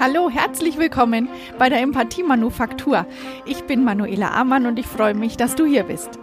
Hallo, 0.00 0.30
herzlich 0.30 0.78
willkommen 0.78 1.28
bei 1.58 1.68
der 1.68 1.80
Empathie 1.80 2.22
Manufaktur. 2.22 3.04
Ich 3.46 3.64
bin 3.64 3.82
Manuela 3.82 4.30
Amann 4.30 4.66
und 4.66 4.78
ich 4.78 4.86
freue 4.86 5.14
mich, 5.14 5.36
dass 5.36 5.56
du 5.56 5.66
hier 5.66 5.82
bist. 5.82 6.20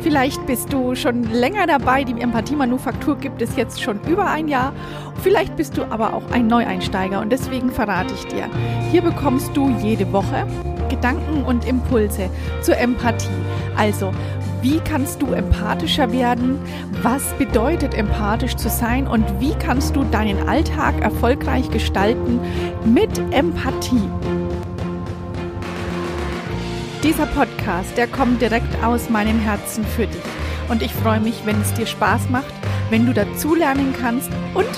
Vielleicht 0.00 0.44
bist 0.46 0.72
du 0.72 0.96
schon 0.96 1.22
länger 1.32 1.68
dabei. 1.68 2.02
Die 2.02 2.20
Empathie 2.20 2.56
Manufaktur 2.56 3.16
gibt 3.16 3.40
es 3.42 3.54
jetzt 3.54 3.80
schon 3.80 4.00
über 4.08 4.26
ein 4.26 4.48
Jahr. 4.48 4.72
Vielleicht 5.22 5.54
bist 5.54 5.76
du 5.76 5.84
aber 5.84 6.14
auch 6.14 6.28
ein 6.32 6.48
Neueinsteiger 6.48 7.20
und 7.20 7.30
deswegen 7.30 7.70
verrate 7.70 8.12
ich 8.12 8.26
dir. 8.26 8.50
Hier 8.90 9.02
bekommst 9.02 9.56
du 9.56 9.70
jede 9.80 10.12
Woche 10.12 10.48
Gedanken 10.88 11.44
und 11.44 11.64
Impulse 11.64 12.28
zur 12.60 12.76
Empathie. 12.76 13.28
Also, 13.76 14.10
wie 14.62 14.78
kannst 14.80 15.22
du 15.22 15.32
empathischer 15.32 16.12
werden? 16.12 16.58
Was 17.02 17.22
bedeutet 17.38 17.94
empathisch 17.94 18.56
zu 18.56 18.68
sein? 18.68 19.06
Und 19.06 19.24
wie 19.40 19.54
kannst 19.54 19.96
du 19.96 20.04
deinen 20.04 20.48
Alltag 20.48 21.00
erfolgreich 21.00 21.70
gestalten 21.70 22.40
mit 22.84 23.18
Empathie? 23.30 24.08
Dieser 27.02 27.26
Podcast, 27.26 27.96
der 27.96 28.06
kommt 28.06 28.42
direkt 28.42 28.84
aus 28.84 29.08
meinem 29.08 29.38
Herzen 29.40 29.84
für 29.84 30.06
dich. 30.06 30.20
Und 30.68 30.82
ich 30.82 30.92
freue 30.92 31.20
mich, 31.20 31.46
wenn 31.46 31.60
es 31.62 31.72
dir 31.72 31.86
Spaß 31.86 32.28
macht, 32.28 32.52
wenn 32.90 33.06
du 33.06 33.14
dazulernen 33.14 33.94
kannst 33.98 34.30
und 34.54 34.68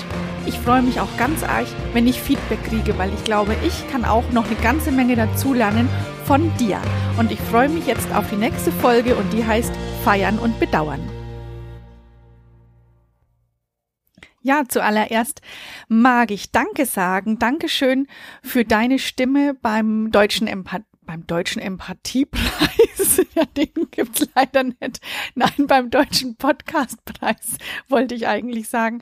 ich 0.45 0.57
freue 0.59 0.81
mich 0.81 0.99
auch 0.99 1.17
ganz 1.17 1.43
arg, 1.43 1.67
wenn 1.93 2.07
ich 2.07 2.21
Feedback 2.21 2.63
kriege, 2.63 2.97
weil 2.97 3.13
ich 3.13 3.23
glaube, 3.23 3.55
ich 3.65 3.89
kann 3.91 4.05
auch 4.05 4.29
noch 4.31 4.45
eine 4.45 4.55
ganze 4.55 4.91
Menge 4.91 5.15
dazulernen 5.15 5.87
von 6.25 6.51
dir. 6.57 6.79
Und 7.17 7.31
ich 7.31 7.39
freue 7.39 7.69
mich 7.69 7.85
jetzt 7.85 8.11
auf 8.13 8.29
die 8.29 8.35
nächste 8.35 8.71
Folge 8.71 9.15
und 9.15 9.31
die 9.33 9.45
heißt 9.45 9.71
Feiern 10.03 10.39
und 10.39 10.59
Bedauern. 10.59 10.99
Ja, 14.41 14.63
zuallererst 14.67 15.41
mag 15.87 16.31
ich 16.31 16.51
Danke 16.51 16.85
sagen. 16.85 17.39
Dankeschön 17.39 18.07
für 18.41 18.65
deine 18.65 18.99
Stimme 18.99 19.53
beim 19.53 20.11
Deutschen 20.11 20.47
Empathie 20.47 20.92
beim 21.05 21.27
Deutschen 21.27 21.61
Empathiepreis. 21.61 23.21
ja, 23.35 23.45
den 23.45 23.69
gibt's 23.91 24.27
leider 24.35 24.63
nicht. 24.63 25.01
Nein, 25.35 25.67
beim 25.67 25.89
Deutschen 25.89 26.35
Podcastpreis 26.35 27.57
wollte 27.89 28.15
ich 28.15 28.27
eigentlich 28.27 28.69
sagen. 28.69 29.01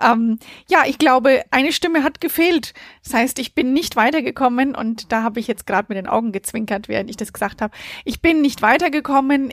Ähm, 0.00 0.38
ja, 0.68 0.84
ich 0.86 0.98
glaube, 0.98 1.42
eine 1.50 1.72
Stimme 1.72 2.02
hat 2.02 2.20
gefehlt. 2.20 2.74
Das 3.04 3.14
heißt, 3.14 3.38
ich 3.38 3.54
bin 3.54 3.72
nicht 3.72 3.96
weitergekommen 3.96 4.74
und 4.74 5.12
da 5.12 5.22
habe 5.22 5.40
ich 5.40 5.46
jetzt 5.46 5.66
gerade 5.66 5.86
mit 5.88 5.98
den 5.98 6.06
Augen 6.06 6.32
gezwinkert, 6.32 6.88
während 6.88 7.10
ich 7.10 7.16
das 7.16 7.32
gesagt 7.32 7.62
habe. 7.62 7.76
Ich 8.04 8.20
bin 8.20 8.40
nicht 8.40 8.62
weitergekommen. 8.62 9.52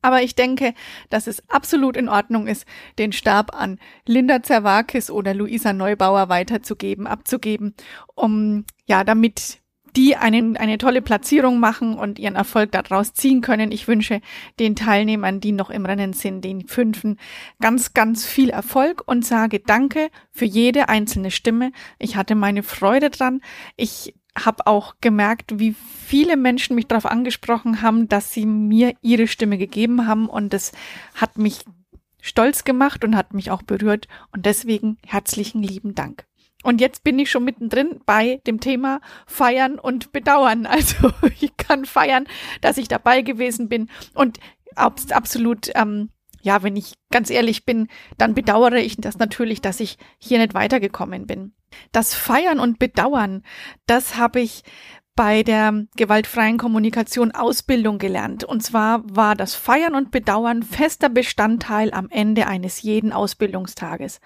Aber 0.00 0.22
ich 0.22 0.34
denke, 0.34 0.74
dass 1.10 1.26
es 1.26 1.42
absolut 1.48 1.96
in 1.96 2.08
Ordnung 2.08 2.46
ist, 2.46 2.66
den 2.98 3.12
Stab 3.12 3.54
an 3.54 3.78
Linda 4.06 4.42
Zerwakis 4.42 5.10
oder 5.10 5.34
Luisa 5.34 5.72
Neubauer 5.72 6.28
weiterzugeben, 6.28 7.06
abzugeben, 7.06 7.74
um, 8.14 8.64
ja, 8.86 9.02
damit 9.02 9.58
die 9.98 10.14
einen, 10.14 10.56
eine 10.56 10.78
tolle 10.78 11.02
Platzierung 11.02 11.58
machen 11.58 11.98
und 11.98 12.20
ihren 12.20 12.36
Erfolg 12.36 12.70
daraus 12.70 13.14
ziehen 13.14 13.40
können. 13.40 13.72
Ich 13.72 13.88
wünsche 13.88 14.20
den 14.60 14.76
Teilnehmern, 14.76 15.40
die 15.40 15.50
noch 15.50 15.70
im 15.70 15.84
Rennen 15.84 16.12
sind, 16.12 16.44
den 16.44 16.68
Fünfen, 16.68 17.18
ganz, 17.60 17.94
ganz 17.94 18.24
viel 18.24 18.50
Erfolg 18.50 19.02
und 19.06 19.26
sage 19.26 19.58
Danke 19.58 20.10
für 20.30 20.44
jede 20.44 20.88
einzelne 20.88 21.32
Stimme. 21.32 21.72
Ich 21.98 22.14
hatte 22.14 22.36
meine 22.36 22.62
Freude 22.62 23.10
dran. 23.10 23.40
Ich 23.76 24.14
habe 24.38 24.68
auch 24.68 24.94
gemerkt, 25.00 25.58
wie 25.58 25.74
viele 26.06 26.36
Menschen 26.36 26.76
mich 26.76 26.86
darauf 26.86 27.06
angesprochen 27.06 27.82
haben, 27.82 28.08
dass 28.08 28.32
sie 28.32 28.46
mir 28.46 28.94
ihre 29.02 29.26
Stimme 29.26 29.58
gegeben 29.58 30.06
haben 30.06 30.28
und 30.28 30.52
das 30.52 30.70
hat 31.16 31.38
mich 31.38 31.64
stolz 32.22 32.62
gemacht 32.62 33.02
und 33.02 33.16
hat 33.16 33.34
mich 33.34 33.50
auch 33.50 33.62
berührt 33.62 34.06
und 34.30 34.46
deswegen 34.46 34.98
herzlichen 35.04 35.60
lieben 35.60 35.96
Dank. 35.96 36.28
Und 36.64 36.80
jetzt 36.80 37.04
bin 37.04 37.18
ich 37.18 37.30
schon 37.30 37.44
mittendrin 37.44 38.00
bei 38.04 38.40
dem 38.46 38.60
Thema 38.60 39.00
Feiern 39.26 39.78
und 39.78 40.12
Bedauern. 40.12 40.66
Also 40.78 41.10
ich 41.40 41.56
kann 41.56 41.84
feiern, 41.84 42.26
dass 42.60 42.78
ich 42.78 42.88
dabei 42.88 43.22
gewesen 43.22 43.68
bin 43.68 43.88
und 44.14 44.38
absolut, 44.76 45.70
ähm, 45.74 46.10
ja, 46.40 46.62
wenn 46.62 46.76
ich 46.76 46.94
ganz 47.10 47.30
ehrlich 47.30 47.64
bin, 47.64 47.88
dann 48.16 48.34
bedauere 48.34 48.76
ich 48.76 48.96
das 48.96 49.18
natürlich, 49.18 49.60
dass 49.60 49.80
ich 49.80 49.98
hier 50.18 50.38
nicht 50.38 50.54
weitergekommen 50.54 51.26
bin. 51.26 51.52
Das 51.92 52.14
Feiern 52.14 52.60
und 52.60 52.78
Bedauern, 52.78 53.42
das 53.86 54.16
habe 54.16 54.40
ich 54.40 54.62
bei 55.18 55.42
der 55.42 55.84
gewaltfreien 55.96 56.58
Kommunikation 56.58 57.32
Ausbildung 57.32 57.98
gelernt. 57.98 58.44
Und 58.44 58.62
zwar 58.62 59.02
war 59.04 59.34
das 59.34 59.56
Feiern 59.56 59.96
und 59.96 60.12
Bedauern 60.12 60.62
fester 60.62 61.08
Bestandteil 61.08 61.92
am 61.92 62.08
Ende 62.08 62.46
eines 62.46 62.82
jeden 62.82 63.12
Ausbildungstages. 63.12 64.20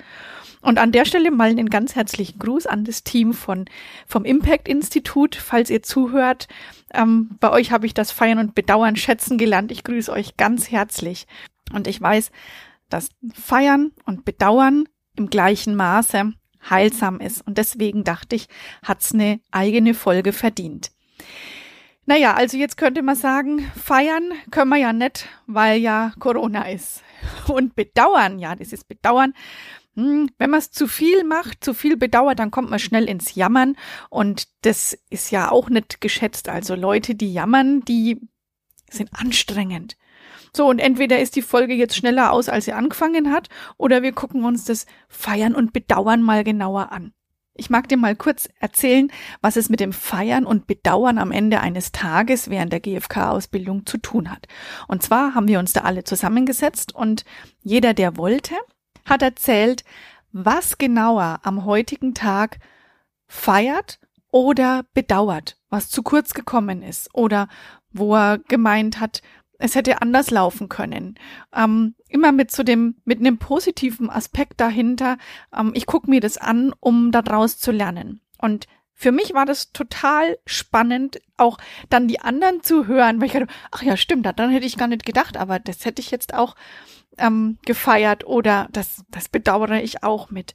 Und 0.60 0.78
an 0.78 0.92
der 0.92 1.06
Stelle 1.06 1.31
mal 1.31 1.48
einen 1.48 1.70
ganz 1.70 1.94
herzlichen 1.94 2.38
Gruß 2.38 2.66
an 2.66 2.84
das 2.84 3.04
Team 3.04 3.32
von, 3.32 3.64
vom 4.06 4.26
Impact 4.26 4.69
Institut, 4.69 5.34
falls 5.34 5.70
ihr 5.70 5.82
zuhört. 5.82 6.47
Ähm, 6.92 7.38
bei 7.41 7.48
euch 7.48 7.72
habe 7.72 7.86
ich 7.86 7.94
das 7.94 8.12
Feiern 8.12 8.38
und 8.38 8.54
Bedauern 8.54 8.97
schätzen 8.97 9.38
gelernt. 9.38 9.72
Ich 9.72 9.84
grüße 9.84 10.12
euch 10.12 10.36
ganz 10.36 10.70
herzlich. 10.70 11.26
Und 11.72 11.86
ich 11.86 12.02
weiß, 12.02 12.31
dass 12.91 13.08
Feiern 13.32 13.92
und 14.04 14.26
Bedauern 14.26 14.84
im 15.16 15.31
gleichen 15.31 15.75
Maße 15.75 16.34
heilsam 16.69 17.21
ist. 17.21 17.47
Und 17.47 17.59
deswegen 17.59 18.05
dachte 18.05 18.37
ich, 18.37 18.49
hat's 18.83 19.12
eine 19.12 19.41
eigene 19.50 19.95
Folge 19.95 20.33
verdient. 20.33 20.93
Naja, 22.05 22.34
also 22.34 22.56
jetzt 22.56 22.77
könnte 22.77 23.03
man 23.03 23.15
sagen, 23.15 23.71
feiern 23.77 24.33
können 24.50 24.71
wir 24.71 24.78
ja 24.78 24.93
nicht, 24.93 25.28
weil 25.47 25.81
ja 25.81 26.12
Corona 26.19 26.69
ist. 26.69 27.03
Und 27.49 27.77
bedauern, 27.77 28.39
ja, 28.41 28.56
das 28.56 28.73
ist 28.73 28.89
bedauern, 28.89 29.34
hm, 29.95 30.31
wenn 30.39 30.50
man 30.50 30.59
es 30.59 30.71
zu 30.71 30.89
viel 30.89 31.23
macht, 31.23 31.62
zu 31.62 31.75
viel 31.75 31.97
bedauert, 31.97 32.39
dann 32.39 32.50
kommt 32.50 32.71
man 32.71 32.79
schnell 32.79 33.09
ins 33.09 33.34
Jammern 33.34 33.77
und 34.09 34.49
das 34.62 34.99
ist 35.11 35.31
ja 35.31 35.50
auch 35.50 35.69
nicht 35.69 36.00
geschätzt. 36.00 36.49
Also 36.49 36.75
Leute, 36.75 37.15
die 37.15 37.33
jammern, 37.33 37.83
die 37.83 38.19
sind 38.91 39.11
anstrengend. 39.12 39.97
So, 40.54 40.68
und 40.68 40.78
entweder 40.78 41.18
ist 41.18 41.36
die 41.36 41.42
Folge 41.42 41.74
jetzt 41.74 41.96
schneller 41.96 42.32
aus, 42.32 42.48
als 42.48 42.66
sie 42.66 42.72
angefangen 42.72 43.32
hat, 43.32 43.48
oder 43.78 44.02
wir 44.02 44.12
gucken 44.12 44.44
uns 44.44 44.64
das 44.64 44.86
Feiern 45.08 45.54
und 45.54 45.72
Bedauern 45.72 46.20
mal 46.20 46.44
genauer 46.44 46.92
an. 46.92 47.14
Ich 47.54 47.68
mag 47.68 47.88
dir 47.88 47.98
mal 47.98 48.16
kurz 48.16 48.48
erzählen, 48.60 49.10
was 49.42 49.56
es 49.56 49.68
mit 49.68 49.80
dem 49.80 49.92
Feiern 49.92 50.44
und 50.46 50.66
Bedauern 50.66 51.18
am 51.18 51.32
Ende 51.32 51.60
eines 51.60 51.92
Tages 51.92 52.48
während 52.48 52.72
der 52.72 52.80
GFK-Ausbildung 52.80 53.84
zu 53.84 53.98
tun 53.98 54.30
hat. 54.30 54.46
Und 54.88 55.02
zwar 55.02 55.34
haben 55.34 55.48
wir 55.48 55.58
uns 55.58 55.74
da 55.74 55.82
alle 55.82 56.04
zusammengesetzt 56.04 56.94
und 56.94 57.24
jeder, 57.62 57.92
der 57.92 58.16
wollte, 58.16 58.54
hat 59.04 59.20
erzählt, 59.20 59.84
was 60.32 60.78
genauer 60.78 61.40
am 61.42 61.66
heutigen 61.66 62.14
Tag 62.14 62.58
feiert 63.26 64.00
oder 64.30 64.84
bedauert, 64.94 65.58
was 65.69 65.90
zu 65.90 66.02
kurz 66.02 66.32
gekommen 66.32 66.82
ist 66.82 67.14
oder 67.14 67.48
wo 67.90 68.14
er 68.14 68.38
gemeint 68.38 68.98
hat, 68.98 69.20
es 69.62 69.75
hätte 69.77 70.03
anders 70.03 70.31
laufen 70.31 70.69
können. 70.69 71.15
Ähm, 71.55 71.95
immer 72.09 72.33
mit 72.33 72.50
so 72.50 72.62
dem, 72.62 72.97
mit 73.05 73.21
einem 73.21 73.39
positiven 73.39 74.11
Aspekt 74.11 74.61
dahinter. 74.61 75.19
Ähm, 75.56 75.71
ich 75.75 75.87
gucke 75.87 76.11
mir 76.11 76.21
das 76.21 76.37
an, 76.37 76.75
um 76.81 77.12
daraus 77.12 77.59
zu 77.59 77.71
lernen. 77.71 78.21
Und 78.39 78.67
für 78.93 79.12
mich 79.12 79.34
war 79.34 79.47
das 79.47 79.73
total 79.73 80.39
spannend, 80.47 81.21
auch 81.37 81.59
dann 81.89 82.09
die 82.09 82.21
anderen 82.21 82.62
zu 82.62 82.87
hören, 82.87 83.21
weil 83.21 83.27
ich 83.27 83.33
dachte, 83.33 83.47
ach 83.71 83.83
ja, 83.83 83.97
stimmt, 83.97 84.27
daran 84.27 84.50
hätte 84.50 84.67
ich 84.67 84.77
gar 84.77 84.89
nicht 84.89 85.06
gedacht, 85.06 85.37
aber 85.37 85.59
das 85.59 85.84
hätte 85.84 86.03
ich 86.03 86.11
jetzt 86.11 86.34
auch 86.34 86.56
ähm, 87.19 87.59
gefeiert 87.65 88.27
oder 88.27 88.69
das, 88.73 89.05
das 89.11 89.29
bedauere 89.29 89.83
ich 89.83 90.03
auch 90.03 90.31
mit. 90.31 90.55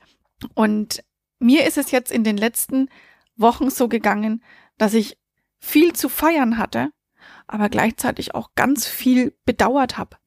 Und 0.53 1.03
mir 1.39 1.65
ist 1.65 1.77
es 1.77 1.91
jetzt 1.91 2.11
in 2.11 2.23
den 2.23 2.37
letzten 2.37 2.89
Wochen 3.37 3.69
so 3.69 3.87
gegangen, 3.87 4.43
dass 4.77 4.93
ich 4.93 5.17
viel 5.59 5.93
zu 5.93 6.09
feiern 6.09 6.57
hatte, 6.57 6.91
aber 7.47 7.69
gleichzeitig 7.69 8.35
auch 8.35 8.51
ganz 8.55 8.85
viel 8.87 9.33
bedauert 9.45 9.97
habe. 9.97 10.17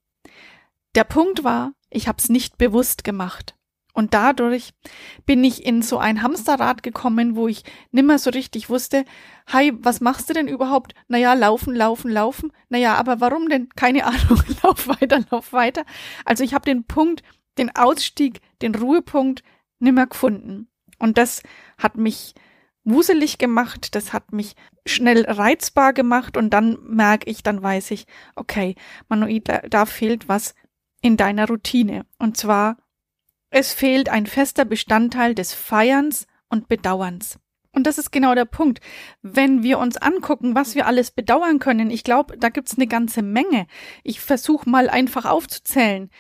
Der 0.95 1.05
Punkt 1.05 1.45
war, 1.45 1.73
ich 1.91 2.09
habe 2.09 2.19
es 2.19 2.29
nicht 2.29 2.59
bewusst 2.59 3.05
gemacht. 3.05 3.55
Und 3.93 4.15
dadurch 4.15 4.73
bin 5.27 5.43
ich 5.43 5.65
in 5.67 5.83
so 5.83 5.99
ein 5.99 6.23
Hamsterrad 6.23 6.83
gekommen, 6.83 7.35
wo 7.35 7.49
ich 7.49 7.65
nimmer 7.91 8.19
so 8.19 8.31
richtig 8.31 8.71
wusste, 8.71 9.05
hi, 9.49 9.73
was 9.79 10.01
machst 10.01 10.29
du 10.31 10.33
denn 10.33 10.49
überhaupt? 10.49 10.95
Naja, 11.09 11.35
laufen, 11.35 11.75
laufen, 11.75 12.11
laufen. 12.11 12.53
Naja, 12.69 12.95
aber 12.95 13.21
warum 13.21 13.49
denn? 13.49 13.69
Keine 13.71 14.07
Ahnung, 14.07 14.43
lauf 14.63 14.89
weiter, 14.89 15.21
lauf 15.31 15.53
weiter. 15.53 15.85
Also 16.25 16.45
ich 16.45 16.55
habe 16.55 16.65
den 16.65 16.85
Punkt, 16.85 17.23
den 17.59 17.75
Ausstieg, 17.75 18.41
den 18.63 18.75
Ruhepunkt 18.75 19.43
nimmer 19.81 20.07
gefunden. 20.07 20.69
Und 20.99 21.19
das 21.19 21.43
hat 21.77 21.97
mich 21.97 22.35
wuselig 22.85 23.39
gemacht, 23.39 23.95
das 23.95 24.13
hat 24.13 24.33
mich 24.33 24.55
schnell 24.87 25.25
reizbar 25.27 25.93
gemacht 25.93 26.37
und 26.37 26.51
dann 26.51 26.79
merke 26.83 27.31
ich, 27.31 27.43
dann 27.43 27.63
weiß 27.63 27.91
ich, 27.91 28.07
okay, 28.35 28.75
Manuel, 29.09 29.41
da, 29.41 29.59
da 29.69 29.87
fehlt 29.87 30.29
was 30.29 30.55
in 31.03 31.17
deiner 31.17 31.47
Routine. 31.47 32.07
Und 32.19 32.37
zwar 32.37 32.77
es 33.51 33.73
fehlt 33.73 34.09
ein 34.09 34.27
fester 34.27 34.65
Bestandteil 34.65 35.35
des 35.35 35.53
Feierns 35.53 36.27
und 36.49 36.69
Bedauerns. 36.69 37.39
Und 37.73 37.87
das 37.87 37.99
ist 37.99 38.11
genau 38.11 38.35
der 38.35 38.45
Punkt. 38.45 38.81
Wenn 39.23 39.63
wir 39.63 39.79
uns 39.79 39.97
angucken, 39.97 40.55
was 40.55 40.75
wir 40.75 40.87
alles 40.87 41.11
bedauern 41.11 41.59
können, 41.59 41.91
ich 41.91 42.05
glaube, 42.05 42.37
da 42.39 42.49
gibt's 42.49 42.77
eine 42.77 42.87
ganze 42.87 43.23
Menge. 43.23 43.67
Ich 44.03 44.21
versuche 44.21 44.69
mal 44.69 44.89
einfach 44.89 45.25
aufzuzählen. 45.25 46.11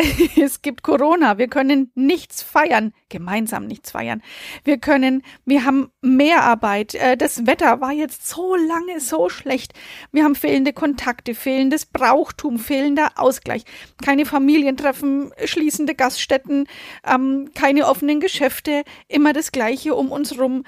es 0.36 0.62
gibt 0.62 0.82
Corona, 0.82 1.38
wir 1.38 1.48
können 1.48 1.90
nichts 1.94 2.42
feiern, 2.42 2.92
gemeinsam 3.08 3.66
nichts 3.66 3.90
feiern. 3.90 4.22
Wir 4.64 4.78
können, 4.78 5.22
wir 5.44 5.64
haben 5.64 5.90
Mehrarbeit, 6.00 6.94
äh, 6.94 7.16
das 7.16 7.46
Wetter 7.46 7.80
war 7.80 7.92
jetzt 7.92 8.28
so 8.28 8.54
lange 8.54 9.00
so 9.00 9.28
schlecht. 9.28 9.72
Wir 10.12 10.24
haben 10.24 10.34
fehlende 10.34 10.72
Kontakte, 10.72 11.34
fehlendes 11.34 11.86
Brauchtum, 11.86 12.58
fehlender 12.58 13.12
Ausgleich, 13.16 13.64
keine 14.02 14.26
Familientreffen, 14.26 15.32
schließende 15.44 15.94
Gaststätten, 15.94 16.66
ähm, 17.06 17.50
keine 17.54 17.86
offenen 17.86 18.20
Geschäfte, 18.20 18.84
immer 19.08 19.32
das 19.32 19.52
Gleiche 19.52 19.94
um 19.94 20.10
uns 20.10 20.38
rum 20.38 20.64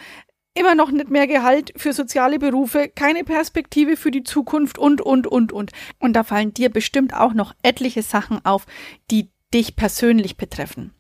immer 0.55 0.75
noch 0.75 0.91
nicht 0.91 1.11
mehr 1.11 1.27
Gehalt 1.27 1.73
für 1.77 1.93
soziale 1.93 2.39
Berufe, 2.39 2.89
keine 2.89 3.25
Perspektive 3.25 3.97
für 3.97 4.11
die 4.11 4.25
Zukunft 4.25 4.79
und, 4.79 5.01
und, 5.01 5.27
und, 5.27 5.53
und. 5.53 5.73
Und 5.99 6.13
da 6.15 6.25
fallen 6.25 6.55
dir 6.55 6.71
bestimmt 6.71 7.15
auch 7.15 7.33
noch 7.33 7.55
etliche 7.63 8.03
Sachen 8.03 8.45
auf, 8.45 8.67
die 9.11 9.31
dich 9.55 9.77
persönlich 9.77 10.37
betreffen. 10.37 10.93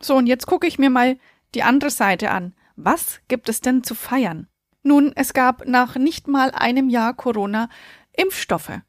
So, 0.00 0.16
und 0.16 0.26
jetzt 0.26 0.46
gucke 0.46 0.66
ich 0.66 0.78
mir 0.78 0.90
mal 0.90 1.18
die 1.54 1.62
andere 1.62 1.90
Seite 1.90 2.30
an. 2.30 2.54
Was 2.76 3.20
gibt 3.28 3.48
es 3.48 3.60
denn 3.60 3.82
zu 3.82 3.94
feiern? 3.94 4.48
Nun, 4.82 5.12
es 5.16 5.32
gab 5.32 5.66
nach 5.66 5.96
nicht 5.96 6.28
mal 6.28 6.50
einem 6.50 6.88
Jahr 6.88 7.14
Corona 7.14 7.68
Impfstoffe. 8.12 8.80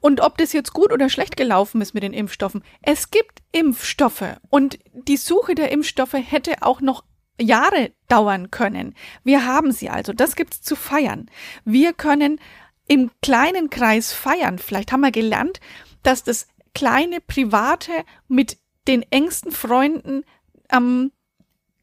Und 0.00 0.20
ob 0.20 0.38
das 0.38 0.52
jetzt 0.52 0.72
gut 0.72 0.92
oder 0.92 1.08
schlecht 1.08 1.36
gelaufen 1.36 1.80
ist 1.82 1.92
mit 1.92 2.02
den 2.02 2.14
Impfstoffen, 2.14 2.64
es 2.82 3.10
gibt 3.10 3.42
Impfstoffe 3.52 4.38
und 4.48 4.78
die 4.92 5.18
Suche 5.18 5.54
der 5.54 5.70
Impfstoffe 5.70 6.14
hätte 6.14 6.62
auch 6.62 6.80
noch 6.80 7.04
Jahre 7.40 7.92
dauern 8.08 8.50
können. 8.50 8.94
Wir 9.24 9.44
haben 9.44 9.72
sie 9.72 9.90
also. 9.90 10.12
Das 10.12 10.36
gibt's 10.36 10.62
zu 10.62 10.76
feiern. 10.76 11.30
Wir 11.64 11.92
können 11.92 12.40
im 12.88 13.10
kleinen 13.20 13.70
Kreis 13.70 14.12
feiern. 14.12 14.58
Vielleicht 14.58 14.92
haben 14.92 15.00
wir 15.00 15.10
gelernt, 15.10 15.60
dass 16.02 16.22
das 16.22 16.46
kleine 16.74 17.20
private 17.20 17.92
mit 18.28 18.58
den 18.86 19.02
engsten 19.10 19.50
Freunden 19.50 20.24
ähm, 20.70 21.10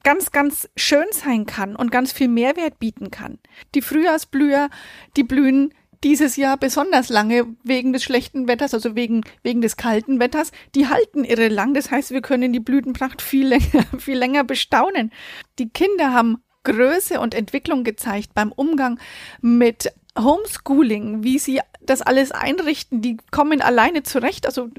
ganz, 0.03 0.31
ganz 0.31 0.69
schön 0.75 1.05
sein 1.11 1.45
kann 1.45 1.75
und 1.75 1.91
ganz 1.91 2.11
viel 2.11 2.27
Mehrwert 2.27 2.79
bieten 2.79 3.09
kann. 3.11 3.39
Die 3.73 3.81
Frühjahrsblüher, 3.81 4.69
die 5.17 5.23
blühen 5.23 5.73
dieses 6.03 6.35
Jahr 6.35 6.57
besonders 6.57 7.09
lange 7.09 7.45
wegen 7.63 7.93
des 7.93 8.03
schlechten 8.03 8.47
Wetters, 8.47 8.73
also 8.73 8.95
wegen, 8.95 9.21
wegen 9.41 9.61
des 9.61 9.77
kalten 9.77 10.19
Wetters. 10.19 10.51
Die 10.75 10.87
halten 10.87 11.23
irre 11.23 11.47
lang. 11.47 11.73
Das 11.73 11.91
heißt, 11.91 12.11
wir 12.11 12.21
können 12.21 12.53
die 12.53 12.59
Blütenpracht 12.59 13.21
viel 13.21 13.47
länger, 13.47 13.85
viel 13.97 14.17
länger 14.17 14.43
bestaunen. 14.43 15.11
Die 15.59 15.69
Kinder 15.69 16.13
haben 16.13 16.37
Größe 16.63 17.19
und 17.19 17.33
Entwicklung 17.33 17.83
gezeigt 17.83 18.33
beim 18.33 18.51
Umgang 18.51 18.99
mit 19.41 19.91
Homeschooling, 20.17 21.23
wie 21.23 21.39
sie 21.39 21.59
das 21.81 22.01
alles 22.01 22.31
einrichten, 22.31 23.01
die 23.01 23.17
kommen 23.31 23.61
alleine 23.61 24.03
zurecht. 24.03 24.45
Also 24.45 24.69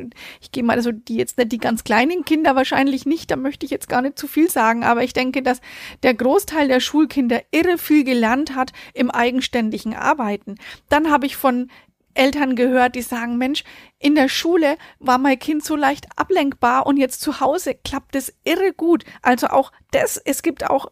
ich 0.41 0.53
gehe 0.53 0.63
mal, 0.63 0.77
also 0.77 0.93
die 0.93 1.17
jetzt 1.17 1.39
nicht 1.39 1.53
die 1.53 1.59
ganz 1.59 1.85
kleinen 1.85 2.25
Kinder 2.25 2.57
wahrscheinlich 2.57 3.05
nicht, 3.05 3.31
da 3.31 3.37
möchte 3.37 3.67
ich 3.67 3.73
jetzt 3.73 3.89
gar 3.89 4.03
nicht 4.03 4.19
zu 4.19 4.27
viel 4.27 4.51
sagen, 4.51 4.85
aber 4.85 5.03
ich 5.03 5.13
denke, 5.13 5.43
dass 5.43 5.61
der 6.03 6.15
Großteil 6.15 6.69
der 6.69 6.81
Schulkinder 6.81 7.43
irre 7.51 7.79
viel 7.79 8.05
gelernt 8.05 8.55
hat 8.55 8.73
im 8.95 9.11
eigenständigen 9.11 9.95
Arbeiten. 9.95 10.57
Dann 10.89 11.11
habe 11.11 11.27
ich 11.27 11.37
von 11.37 11.69
Eltern 12.15 12.55
gehört, 12.55 12.95
die 12.95 13.03
sagen, 13.03 13.39
Mensch, 13.39 13.65
in 13.99 14.15
der 14.15 14.29
Schule 14.29 14.77
war 15.01 15.19
mein 15.19 15.39
Kind 15.39 15.65
so 15.65 15.75
leicht 15.75 16.07
ablenkbar 16.17 16.87
und 16.87 16.97
jetzt 16.97 17.21
zu 17.21 17.41
Hause 17.41 17.75
klappt 17.75 18.15
es 18.15 18.33
irre 18.45 18.73
gut. 18.73 19.05
Also 19.21 19.49
auch 19.49 19.73
das, 19.91 20.17
es 20.17 20.43
gibt 20.43 20.71
auch 20.71 20.87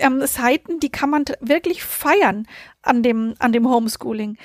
ähm, 0.00 0.26
Seiten, 0.26 0.80
die 0.80 0.90
kann 0.90 1.10
man 1.10 1.24
wirklich 1.40 1.84
feiern 1.84 2.46
an 2.82 3.02
dem, 3.02 3.34
an 3.38 3.52
dem 3.52 3.68
Homeschooling. 3.68 4.36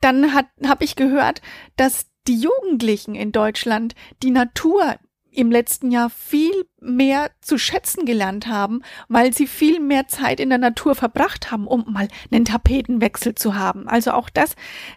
Dann 0.00 0.34
habe 0.34 0.84
ich 0.84 0.96
gehört, 0.96 1.40
dass 1.76 2.06
die 2.26 2.38
Jugendlichen 2.38 3.14
in 3.14 3.32
Deutschland 3.32 3.94
die 4.22 4.30
Natur 4.30 4.96
im 5.30 5.50
letzten 5.50 5.90
Jahr 5.90 6.10
viel 6.10 6.66
mehr 6.80 7.30
zu 7.40 7.58
schätzen 7.58 8.06
gelernt 8.06 8.46
haben, 8.46 8.82
weil 9.08 9.34
sie 9.34 9.46
viel 9.46 9.80
mehr 9.80 10.06
Zeit 10.06 10.40
in 10.40 10.48
der 10.48 10.58
Natur 10.58 10.94
verbracht 10.94 11.50
haben, 11.50 11.66
um 11.66 11.92
mal 11.92 12.08
einen 12.30 12.44
Tapetenwechsel 12.44 13.34
zu 13.34 13.56
haben. 13.56 13.88
Also 13.88 14.12
auch 14.12 14.30
das 14.30 14.54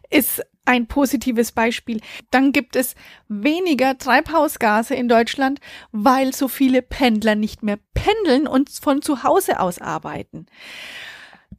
ist 0.10 0.44
ein 0.68 0.88
positives 0.88 1.52
Beispiel. 1.52 2.02
Dann 2.32 2.52
gibt 2.52 2.76
es 2.76 2.96
weniger 3.28 3.98
Treibhausgase 3.98 4.96
in 4.96 5.08
Deutschland, 5.08 5.60
weil 5.92 6.34
so 6.34 6.48
viele 6.48 6.82
Pendler 6.82 7.36
nicht 7.36 7.64
mehr 7.64 7.80
pendeln 7.94 8.48
und 8.48 8.70
von 8.70 9.02
zu 9.02 9.24
Hause 9.24 9.60
aus 9.60 9.80
arbeiten. 9.80 10.48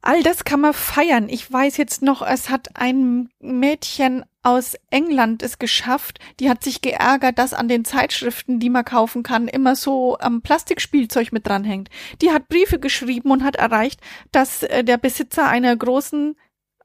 All 0.01 0.23
das 0.23 0.45
kann 0.45 0.61
man 0.61 0.73
feiern. 0.73 1.27
Ich 1.27 1.51
weiß 1.51 1.75
jetzt 1.77 2.01
noch, 2.01 2.21
es 2.21 2.49
hat 2.49 2.69
ein 2.75 3.29
Mädchen 3.39 4.23
aus 4.43 4.75
England 4.89 5.43
es 5.43 5.59
geschafft. 5.59 6.19
Die 6.39 6.49
hat 6.49 6.63
sich 6.63 6.81
geärgert, 6.81 7.37
dass 7.37 7.53
an 7.53 7.67
den 7.67 7.83
Zeitschriften, 7.83 8.59
die 8.59 8.69
man 8.69 8.85
kaufen 8.85 9.23
kann, 9.23 9.49
immer 9.49 9.75
so 9.75 10.17
ähm, 10.21 10.41
Plastikspielzeug 10.41 11.33
mit 11.33 11.47
dranhängt. 11.47 11.89
Die 12.21 12.31
hat 12.31 12.47
Briefe 12.47 12.79
geschrieben 12.79 13.31
und 13.31 13.43
hat 13.43 13.57
erreicht, 13.57 13.99
dass 14.31 14.63
äh, 14.63 14.85
der 14.85 14.97
Besitzer 14.97 15.47
einer 15.47 15.75
großen 15.75 16.37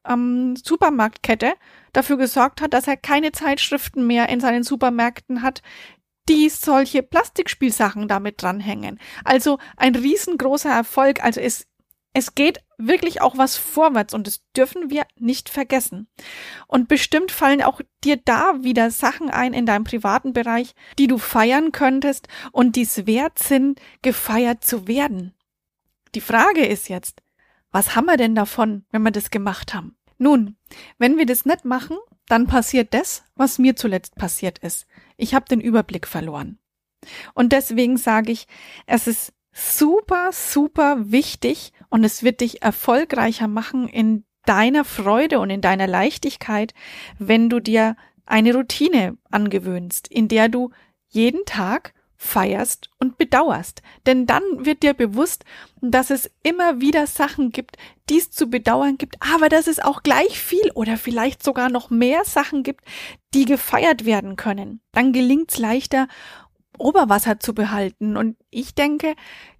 ähm, 0.08 0.56
Supermarktkette 0.56 1.54
dafür 1.92 2.16
gesorgt 2.16 2.60
hat, 2.60 2.74
dass 2.74 2.86
er 2.86 2.96
keine 2.96 3.32
Zeitschriften 3.32 4.06
mehr 4.06 4.28
in 4.28 4.40
seinen 4.40 4.62
Supermärkten 4.62 5.42
hat, 5.42 5.62
die 6.28 6.48
solche 6.48 7.02
Plastikspielsachen 7.02 8.08
damit 8.08 8.42
dranhängen. 8.42 8.98
Also 9.24 9.58
ein 9.76 9.94
riesengroßer 9.94 10.70
Erfolg. 10.70 11.22
Also 11.22 11.40
es, 11.40 11.66
es 12.12 12.34
geht 12.34 12.60
wirklich 12.78 13.20
auch 13.20 13.36
was 13.36 13.56
vorwärts 13.56 14.14
und 14.14 14.26
das 14.26 14.42
dürfen 14.56 14.90
wir 14.90 15.04
nicht 15.16 15.48
vergessen. 15.48 16.08
Und 16.66 16.88
bestimmt 16.88 17.30
fallen 17.30 17.62
auch 17.62 17.80
dir 18.02 18.16
da 18.16 18.62
wieder 18.62 18.90
Sachen 18.90 19.30
ein 19.30 19.52
in 19.52 19.66
deinem 19.66 19.84
privaten 19.84 20.32
Bereich, 20.32 20.74
die 20.98 21.06
du 21.06 21.18
feiern 21.18 21.72
könntest 21.72 22.28
und 22.52 22.76
die 22.76 22.82
es 22.82 23.06
wert 23.06 23.38
sind, 23.38 23.80
gefeiert 24.02 24.64
zu 24.64 24.88
werden. 24.88 25.34
Die 26.14 26.20
Frage 26.20 26.64
ist 26.64 26.88
jetzt, 26.88 27.23
was 27.74 27.96
haben 27.96 28.06
wir 28.06 28.16
denn 28.16 28.36
davon, 28.36 28.84
wenn 28.92 29.02
wir 29.02 29.10
das 29.10 29.32
gemacht 29.32 29.74
haben? 29.74 29.96
Nun, 30.16 30.56
wenn 30.98 31.18
wir 31.18 31.26
das 31.26 31.44
nicht 31.44 31.64
machen, 31.64 31.96
dann 32.28 32.46
passiert 32.46 32.94
das, 32.94 33.24
was 33.34 33.58
mir 33.58 33.74
zuletzt 33.74 34.14
passiert 34.14 34.60
ist. 34.60 34.86
Ich 35.16 35.34
habe 35.34 35.46
den 35.46 35.60
Überblick 35.60 36.06
verloren. 36.06 36.60
Und 37.34 37.52
deswegen 37.52 37.96
sage 37.96 38.30
ich, 38.30 38.46
es 38.86 39.08
ist 39.08 39.32
super, 39.50 40.30
super 40.30 41.10
wichtig 41.10 41.72
und 41.88 42.04
es 42.04 42.22
wird 42.22 42.42
dich 42.42 42.62
erfolgreicher 42.62 43.48
machen 43.48 43.88
in 43.88 44.24
deiner 44.44 44.84
Freude 44.84 45.40
und 45.40 45.50
in 45.50 45.60
deiner 45.60 45.88
Leichtigkeit, 45.88 46.74
wenn 47.18 47.50
du 47.50 47.58
dir 47.58 47.96
eine 48.24 48.54
Routine 48.54 49.18
angewöhnst, 49.32 50.06
in 50.06 50.28
der 50.28 50.48
du 50.48 50.70
jeden 51.08 51.44
Tag 51.44 51.92
feierst 52.24 52.90
und 52.98 53.18
bedauerst. 53.18 53.82
Denn 54.06 54.26
dann 54.26 54.42
wird 54.56 54.82
dir 54.82 54.94
bewusst, 54.94 55.44
dass 55.80 56.10
es 56.10 56.30
immer 56.42 56.80
wieder 56.80 57.06
Sachen 57.06 57.50
gibt, 57.50 57.76
die 58.08 58.18
es 58.18 58.30
zu 58.30 58.48
bedauern 58.48 58.96
gibt, 58.96 59.16
aber 59.20 59.48
dass 59.48 59.66
es 59.66 59.78
auch 59.78 60.02
gleich 60.02 60.38
viel 60.38 60.70
oder 60.74 60.96
vielleicht 60.96 61.42
sogar 61.42 61.68
noch 61.68 61.90
mehr 61.90 62.24
Sachen 62.24 62.62
gibt, 62.62 62.82
die 63.34 63.44
gefeiert 63.44 64.04
werden 64.04 64.36
können. 64.36 64.80
Dann 64.92 65.12
gelingt 65.12 65.50
es 65.50 65.58
leichter, 65.58 66.08
Oberwasser 66.78 67.40
zu 67.40 67.54
behalten. 67.54 68.16
Und 68.16 68.36
ich 68.50 68.74
denke, 68.74 69.14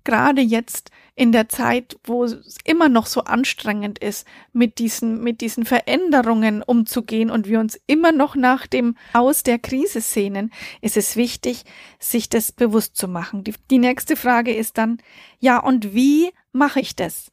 gerade 0.05 0.41
jetzt 0.41 0.91
in 1.17 1.33
der 1.33 1.49
Zeit, 1.49 1.97
wo 2.05 2.25
es 2.25 2.59
immer 2.65 2.89
noch 2.89 3.07
so 3.07 3.23
anstrengend 3.23 3.99
ist, 3.99 4.27
mit 4.53 4.79
diesen, 4.79 5.23
mit 5.23 5.41
diesen 5.41 5.65
Veränderungen 5.65 6.63
umzugehen 6.63 7.31
und 7.31 7.47
wir 7.47 7.61
uns 7.61 7.81
immer 7.87 8.13
noch 8.13 8.35
nach 8.35 8.67
dem 8.67 8.97
Aus 9.13 9.43
der 9.43 9.59
Krise 9.59 10.01
sehnen, 10.01 10.53
ist 10.81 10.97
es 10.97 11.17
wichtig, 11.17 11.65
sich 11.99 12.29
das 12.29 12.53
bewusst 12.53 12.97
zu 12.97 13.09
machen. 13.09 13.45
Die, 13.45 13.55
die 13.71 13.79
nächste 13.79 14.17
Frage 14.17 14.55
ist 14.55 14.79
dann, 14.79 14.99
ja, 15.39 15.59
und 15.59 15.95
wie 15.95 16.33
mache 16.53 16.81
ich 16.81 16.97
das? 16.97 17.31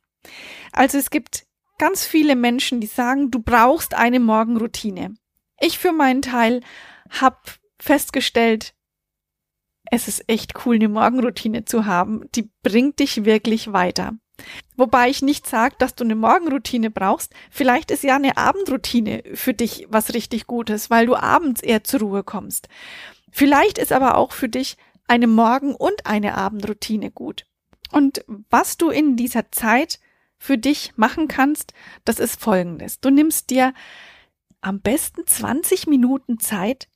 Also 0.71 0.97
es 0.97 1.09
gibt 1.09 1.45
ganz 1.79 2.05
viele 2.05 2.35
Menschen, 2.35 2.79
die 2.79 2.87
sagen, 2.87 3.31
du 3.31 3.39
brauchst 3.39 3.95
eine 3.95 4.19
Morgenroutine. 4.19 5.15
Ich 5.59 5.79
für 5.79 5.91
meinen 5.91 6.21
Teil 6.21 6.61
habe 7.09 7.37
festgestellt, 7.79 8.75
es 9.91 10.07
ist 10.07 10.23
echt 10.27 10.65
cool, 10.65 10.75
eine 10.75 10.89
Morgenroutine 10.89 11.65
zu 11.65 11.85
haben. 11.85 12.23
Die 12.33 12.49
bringt 12.63 12.99
dich 12.99 13.25
wirklich 13.25 13.73
weiter. 13.73 14.13
Wobei 14.75 15.09
ich 15.09 15.21
nicht 15.21 15.45
sage, 15.45 15.75
dass 15.77 15.93
du 15.93 16.03
eine 16.03 16.15
Morgenroutine 16.15 16.89
brauchst. 16.89 17.33
Vielleicht 17.51 17.91
ist 17.91 18.03
ja 18.03 18.15
eine 18.15 18.37
Abendroutine 18.37 19.21
für 19.33 19.53
dich 19.53 19.85
was 19.89 20.13
richtig 20.13 20.47
Gutes, 20.47 20.89
weil 20.89 21.05
du 21.05 21.15
abends 21.15 21.61
eher 21.61 21.83
zur 21.83 21.99
Ruhe 21.99 22.23
kommst. 22.23 22.69
Vielleicht 23.31 23.77
ist 23.77 23.91
aber 23.91 24.17
auch 24.17 24.31
für 24.31 24.49
dich 24.49 24.77
eine 25.07 25.27
Morgen- 25.27 25.75
und 25.75 26.05
eine 26.05 26.37
Abendroutine 26.37 27.11
gut. 27.11 27.45
Und 27.91 28.23
was 28.49 28.77
du 28.77 28.89
in 28.89 29.17
dieser 29.17 29.51
Zeit 29.51 29.99
für 30.37 30.57
dich 30.57 30.93
machen 30.95 31.27
kannst, 31.27 31.73
das 32.05 32.19
ist 32.19 32.39
folgendes. 32.39 33.01
Du 33.01 33.09
nimmst 33.09 33.49
dir 33.49 33.73
am 34.61 34.79
besten 34.79 35.27
20 35.27 35.87
Minuten 35.87 36.39
Zeit, 36.39 36.87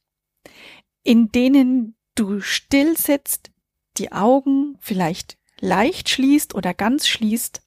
in 1.04 1.32
denen 1.32 1.96
du 2.16 2.42
still 2.42 2.98
sitzt, 2.98 3.52
die 3.98 4.12
Augen 4.12 4.78
vielleicht 4.80 5.38
leicht 5.60 6.10
schließt 6.10 6.56
oder 6.56 6.74
ganz 6.74 7.08
schließt 7.08 7.62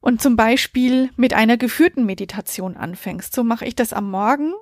und 0.00 0.20
zum 0.20 0.36
Beispiel 0.36 1.10
mit 1.16 1.34
einer 1.34 1.56
geführten 1.56 2.04
Meditation 2.04 2.76
anfängst. 2.76 3.34
So 3.34 3.44
mache 3.44 3.64
ich 3.64 3.74
das 3.74 3.92
am 3.92 4.10
Morgen. 4.10 4.52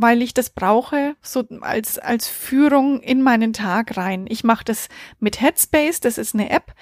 weil 0.00 0.22
ich 0.22 0.32
das 0.32 0.50
brauche, 0.50 1.16
so 1.22 1.44
als, 1.60 1.98
als 1.98 2.28
Führung 2.28 3.00
in 3.00 3.20
meinen 3.20 3.52
Tag 3.52 3.96
rein. 3.96 4.26
Ich 4.28 4.44
mache 4.44 4.62
das 4.64 4.88
mit 5.18 5.40
Headspace, 5.40 5.98
das 5.98 6.18
ist 6.18 6.34
eine 6.34 6.50
App, 6.50 6.72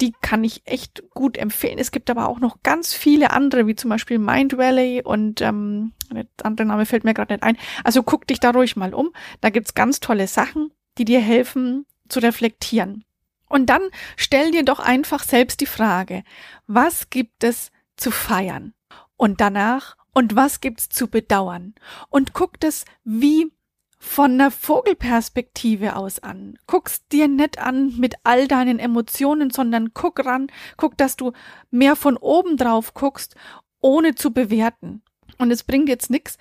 die 0.00 0.12
kann 0.20 0.44
ich 0.44 0.62
echt 0.64 1.02
gut 1.10 1.36
empfehlen. 1.36 1.78
Es 1.78 1.90
gibt 1.90 2.10
aber 2.10 2.28
auch 2.28 2.38
noch 2.38 2.62
ganz 2.62 2.94
viele 2.94 3.30
andere, 3.30 3.66
wie 3.66 3.76
zum 3.76 3.90
Beispiel 3.90 4.18
Mind 4.18 4.56
Valley 4.56 5.02
und 5.02 5.40
ähm, 5.40 5.92
der 6.10 6.26
andere 6.42 6.66
Name 6.66 6.86
fällt 6.86 7.04
mir 7.04 7.14
gerade 7.14 7.34
nicht 7.34 7.42
ein. 7.42 7.56
Also 7.84 8.02
guck 8.02 8.26
dich 8.26 8.40
da 8.40 8.50
ruhig 8.50 8.76
mal 8.76 8.94
um. 8.94 9.12
Da 9.40 9.50
gibt's 9.50 9.74
ganz 9.74 10.00
tolle 10.00 10.26
Sachen, 10.26 10.72
die 10.98 11.04
dir 11.04 11.20
helfen 11.20 11.86
zu 12.08 12.20
reflektieren. 12.20 13.04
Und 13.48 13.66
dann 13.66 13.82
stell 14.16 14.50
dir 14.50 14.64
doch 14.64 14.80
einfach 14.80 15.22
selbst 15.22 15.60
die 15.60 15.66
Frage, 15.66 16.24
was 16.66 17.10
gibt 17.10 17.44
es 17.44 17.70
zu 17.96 18.10
feiern? 18.10 18.74
Und 19.16 19.40
danach, 19.40 19.96
und 20.12 20.34
was 20.34 20.60
gibt's 20.60 20.88
zu 20.88 21.08
bedauern? 21.08 21.74
Und 22.10 22.32
guck 22.32 22.58
das 22.60 22.84
wie 23.04 23.52
von 23.98 24.32
einer 24.32 24.50
Vogelperspektive 24.50 25.96
aus 25.96 26.18
an. 26.18 26.58
Guck's 26.66 27.06
dir 27.08 27.28
nicht 27.28 27.58
an 27.58 27.96
mit 27.98 28.14
all 28.24 28.46
deinen 28.46 28.78
Emotionen, 28.78 29.50
sondern 29.50 29.94
guck 29.94 30.24
ran, 30.24 30.48
guck, 30.76 30.96
dass 30.96 31.16
du 31.16 31.32
mehr 31.70 31.96
von 31.96 32.16
oben 32.16 32.56
drauf 32.56 32.94
guckst, 32.94 33.36
ohne 33.80 34.14
zu 34.14 34.32
bewerten. 34.32 35.02
Und 35.38 35.50
es 35.50 35.64
bringt 35.64 35.88
jetzt 35.88 36.10
nichts, 36.10 36.38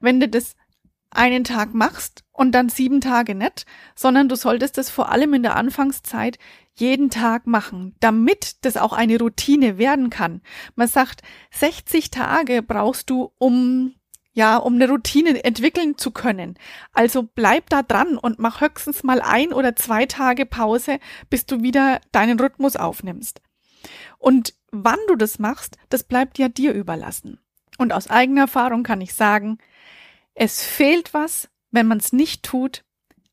wenn 0.00 0.20
du 0.20 0.28
das 0.28 0.54
einen 1.10 1.44
Tag 1.44 1.74
machst 1.74 2.24
und 2.32 2.52
dann 2.52 2.68
sieben 2.68 3.00
Tage 3.00 3.34
nicht, 3.34 3.64
sondern 3.94 4.28
du 4.28 4.36
solltest 4.36 4.76
das 4.76 4.90
vor 4.90 5.10
allem 5.10 5.34
in 5.34 5.42
der 5.42 5.56
Anfangszeit 5.56 6.38
jeden 6.74 7.10
Tag 7.10 7.46
machen, 7.46 7.96
damit 8.00 8.64
das 8.64 8.76
auch 8.76 8.92
eine 8.92 9.18
Routine 9.18 9.78
werden 9.78 10.10
kann. 10.10 10.42
Man 10.76 10.86
sagt, 10.86 11.22
60 11.52 12.10
Tage 12.10 12.62
brauchst 12.62 13.10
du, 13.10 13.32
um 13.38 13.94
ja, 14.38 14.56
um 14.56 14.76
eine 14.76 14.88
Routine 14.88 15.42
entwickeln 15.42 15.98
zu 15.98 16.12
können. 16.12 16.56
Also 16.92 17.24
bleib 17.24 17.70
da 17.70 17.82
dran 17.82 18.16
und 18.16 18.38
mach 18.38 18.60
höchstens 18.60 19.02
mal 19.02 19.20
ein 19.20 19.52
oder 19.52 19.74
zwei 19.74 20.06
Tage 20.06 20.46
Pause, 20.46 21.00
bis 21.28 21.44
du 21.44 21.60
wieder 21.62 22.00
deinen 22.12 22.38
Rhythmus 22.38 22.76
aufnimmst. 22.76 23.42
Und 24.16 24.54
wann 24.70 25.00
du 25.08 25.16
das 25.16 25.40
machst, 25.40 25.76
das 25.88 26.04
bleibt 26.04 26.38
ja 26.38 26.48
dir 26.48 26.72
überlassen. 26.72 27.40
Und 27.78 27.92
aus 27.92 28.08
eigener 28.08 28.42
Erfahrung 28.42 28.84
kann 28.84 29.00
ich 29.00 29.12
sagen, 29.12 29.58
es 30.34 30.62
fehlt 30.62 31.14
was, 31.14 31.48
wenn 31.72 31.88
man 31.88 31.98
es 31.98 32.12
nicht 32.12 32.44
tut, 32.44 32.84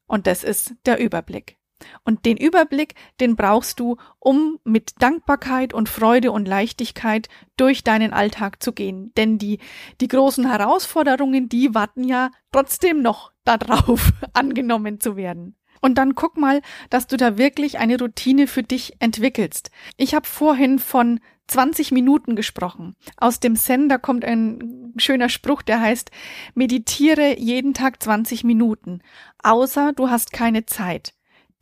und 0.08 0.26
das 0.26 0.44
ist 0.44 0.74
der 0.88 1.00
Überblick. 1.00 1.55
Und 2.04 2.26
den 2.26 2.38
Überblick, 2.38 2.96
den 3.20 3.36
brauchst 3.36 3.80
du, 3.80 3.98
um 4.20 4.60
mit 4.64 4.94
Dankbarkeit 5.00 5.74
und 5.74 5.90
Freude 5.90 6.32
und 6.32 6.48
Leichtigkeit 6.48 7.28
durch 7.58 7.84
deinen 7.84 8.14
Alltag 8.14 8.62
zu 8.64 8.72
gehen. 8.72 9.12
Denn 9.18 9.38
die, 9.38 9.60
die 10.02 10.08
großen 10.08 10.50
Herausforderungen, 10.50 11.50
die 11.50 11.74
warten 11.76 12.04
ja 12.04 12.32
trotzdem 12.52 13.02
noch 13.02 13.32
darauf, 13.44 14.12
angenommen 14.34 15.00
zu 15.00 15.16
werden. 15.16 15.56
Und 15.82 15.98
dann 15.98 16.16
guck 16.16 16.38
mal, 16.38 16.62
dass 16.90 17.08
du 17.08 17.18
da 17.18 17.38
wirklich 17.38 17.78
eine 17.78 18.00
Routine 18.00 18.48
für 18.48 18.64
dich 18.64 18.94
entwickelst. 19.00 19.70
Ich 19.98 20.16
habe 20.16 20.28
vorhin 20.28 20.80
von 20.80 21.20
20 21.48 21.92
Minuten 21.92 22.36
gesprochen. 22.36 22.96
Aus 23.18 23.40
dem 23.40 23.56
Zen, 23.56 23.88
da 23.88 24.00
kommt 24.00 24.26
ein 24.26 24.94
schöner 24.98 25.30
Spruch, 25.30 25.62
der 25.62 25.80
heißt, 25.82 26.10
meditiere 26.56 27.38
jeden 27.38 27.74
Tag 27.76 28.02
20 28.02 28.44
Minuten, 28.44 29.02
außer 29.44 29.94
du 29.94 30.10
hast 30.10 30.32
keine 30.32 30.66
Zeit 30.66 31.15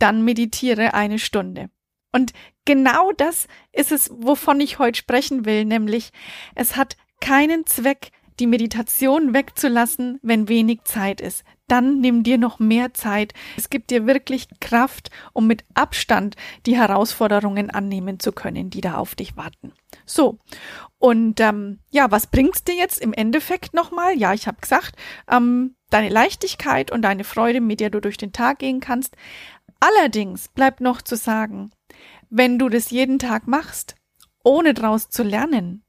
dann 0.03 0.25
meditiere 0.25 0.93
eine 0.93 1.17
Stunde. 1.17 1.69
Und 2.11 2.33
genau 2.65 3.13
das 3.13 3.47
ist 3.71 3.93
es, 3.93 4.11
wovon 4.13 4.59
ich 4.59 4.77
heute 4.77 4.97
sprechen 4.97 5.45
will, 5.45 5.63
nämlich 5.63 6.11
es 6.55 6.75
hat 6.75 6.97
keinen 7.21 7.65
Zweck, 7.65 8.11
die 8.39 8.47
Meditation 8.47 9.33
wegzulassen, 9.33 10.19
wenn 10.21 10.49
wenig 10.49 10.83
Zeit 10.83 11.21
ist. 11.21 11.43
Dann 11.67 12.01
nimm 12.01 12.23
dir 12.23 12.37
noch 12.37 12.59
mehr 12.59 12.93
Zeit. 12.93 13.33
Es 13.55 13.69
gibt 13.69 13.91
dir 13.91 14.05
wirklich 14.05 14.47
Kraft, 14.59 15.09
um 15.31 15.47
mit 15.47 15.63
Abstand 15.73 16.35
die 16.65 16.75
Herausforderungen 16.75 17.69
annehmen 17.69 18.19
zu 18.19 18.33
können, 18.33 18.69
die 18.69 18.81
da 18.81 18.95
auf 18.95 19.15
dich 19.15 19.37
warten. 19.37 19.71
So, 20.05 20.37
und 20.97 21.39
ähm, 21.39 21.79
ja, 21.91 22.11
was 22.11 22.27
bringt's 22.27 22.63
dir 22.63 22.75
jetzt 22.75 22.99
im 22.99 23.13
Endeffekt 23.13 23.73
nochmal? 23.73 24.17
Ja, 24.17 24.33
ich 24.33 24.47
habe 24.47 24.59
gesagt, 24.59 24.95
ähm, 25.29 25.75
deine 25.89 26.09
Leichtigkeit 26.09 26.91
und 26.91 27.03
deine 27.03 27.23
Freude, 27.23 27.61
mit 27.61 27.79
der 27.79 27.89
du 27.89 28.01
durch 28.01 28.17
den 28.17 28.33
Tag 28.33 28.59
gehen 28.59 28.79
kannst. 28.79 29.15
Allerdings 29.83 30.47
bleibt 30.47 30.79
noch 30.79 31.01
zu 31.01 31.17
sagen, 31.17 31.69
wenn 32.29 32.57
du 32.57 32.69
das 32.69 32.89
jeden 32.89 33.19
Tag 33.19 33.47
machst, 33.47 33.95
ohne 34.41 34.73
draus 34.73 35.09
zu 35.09 35.23
lernen, 35.23 35.83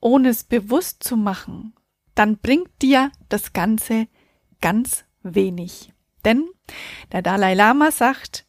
ohne 0.00 0.30
es 0.30 0.44
bewusst 0.44 1.02
zu 1.02 1.18
machen, 1.18 1.74
dann 2.14 2.38
bringt 2.38 2.70
dir 2.80 3.12
das 3.28 3.52
Ganze 3.52 4.08
ganz 4.62 5.04
wenig. 5.22 5.92
Denn 6.24 6.48
der 7.12 7.20
Dalai 7.20 7.52
Lama 7.52 7.90
sagt, 7.90 8.46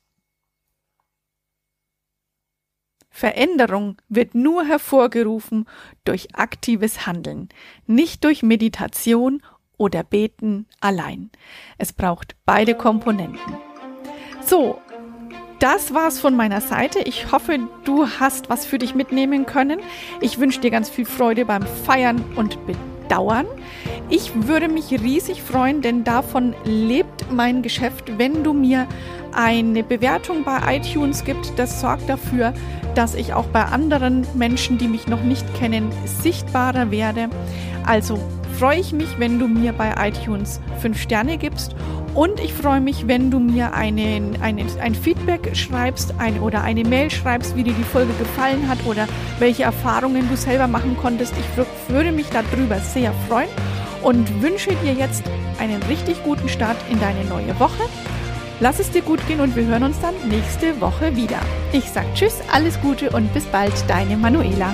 Veränderung 3.10 3.98
wird 4.08 4.34
nur 4.34 4.64
hervorgerufen 4.64 5.68
durch 6.06 6.36
aktives 6.36 7.06
Handeln, 7.06 7.50
nicht 7.86 8.24
durch 8.24 8.44
Meditation 8.44 9.44
oder 9.76 10.06
Beten 10.06 10.68
allein. 10.80 11.32
Es 11.78 11.92
braucht 11.92 12.38
beide 12.46 12.76
Komponenten. 12.76 13.58
So, 14.46 14.80
das 15.60 15.94
war's 15.94 16.20
von 16.20 16.36
meiner 16.36 16.62
Seite. 16.62 17.00
Ich 17.00 17.32
hoffe, 17.32 17.60
du 17.84 18.08
hast 18.20 18.50
was 18.50 18.66
für 18.66 18.78
dich 18.78 18.96
mitnehmen 18.96 19.46
können. 19.46 19.80
Ich 20.22 20.40
wünsche 20.40 20.60
dir 20.60 20.72
ganz 20.72 20.90
viel 20.90 21.06
Freude 21.06 21.46
beim 21.46 21.64
Feiern 21.86 22.24
und 22.36 22.58
Bedauern. 22.66 23.46
Ich 24.10 24.32
würde 24.48 24.68
mich 24.68 24.92
riesig 24.92 25.42
freuen, 25.42 25.82
denn 25.82 26.04
davon 26.04 26.54
lebt 26.64 27.32
mein 27.32 27.62
Geschäft, 27.62 28.18
wenn 28.18 28.44
du 28.44 28.54
mir 28.54 28.88
eine 29.34 29.84
Bewertung 29.84 30.44
bei 30.44 30.78
iTunes 30.78 31.24
gibst. 31.24 31.54
Das 31.58 31.82
sorgt 31.82 32.08
dafür, 32.08 32.54
dass 32.94 33.16
ich 33.16 33.34
auch 33.34 33.46
bei 33.48 33.64
anderen 33.64 34.26
Menschen, 34.34 34.78
die 34.78 34.88
mich 34.88 35.08
noch 35.08 35.22
nicht 35.22 35.46
kennen, 35.56 35.92
sichtbarer 36.06 36.92
werde. 36.92 37.30
Also 37.86 38.20
freue 38.60 38.80
ich 38.80 38.94
mich, 38.94 39.20
wenn 39.20 39.38
du 39.38 39.48
mir 39.48 39.74
bei 39.74 39.94
iTunes 40.08 40.62
5 40.80 41.02
Sterne 41.02 41.38
gibst 41.38 41.76
und 42.14 42.40
ich 42.40 42.54
freue 42.54 42.80
mich, 42.80 43.06
wenn 43.08 43.30
du 43.30 43.40
mir 43.40 43.74
einen, 43.74 44.42
einen, 44.42 44.68
ein 44.80 44.96
Feedback 44.96 45.56
schreibst 45.56 46.14
ein, 46.20 46.40
oder 46.40 46.64
eine 46.64 46.86
Mail 46.86 47.12
schreibst, 47.12 47.58
wie 47.58 47.64
dir 47.64 47.74
die 47.74 47.84
Folge 47.84 48.14
gefallen 48.14 48.70
hat 48.70 48.78
oder 48.86 49.08
welche 49.40 49.64
Erfahrungen 49.64 50.30
du 50.30 50.38
selber 50.38 50.68
machen 50.68 50.96
konntest. 51.02 51.34
Ich 51.38 51.90
würde 51.90 52.14
mich 52.14 52.28
darüber 52.30 52.80
sehr 52.80 53.12
freuen 53.28 53.50
und 54.02 54.42
wünsche 54.42 54.74
dir 54.84 54.94
jetzt 54.94 55.24
einen 55.60 55.84
richtig 55.84 56.24
guten 56.24 56.48
Start 56.48 56.78
in 56.90 57.00
deine 57.02 57.26
neue 57.26 57.60
Woche. 57.60 57.84
Lass 58.62 58.80
es 58.80 58.90
dir 58.90 59.02
gut 59.02 59.20
gehen 59.28 59.42
und 59.42 59.54
wir 59.58 59.66
hören 59.66 59.84
uns 59.84 60.00
dann 60.00 60.14
nächste 60.30 60.80
Woche 60.80 61.14
wieder. 61.18 61.40
Ich 61.74 61.90
sage 61.90 62.08
Tschüss, 62.14 62.38
alles 62.54 62.80
Gute 62.80 63.10
und 63.10 63.34
bis 63.34 63.44
bald, 63.46 63.74
deine 63.90 64.16
Manuela. 64.16 64.74